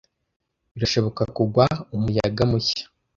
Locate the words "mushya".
2.51-2.83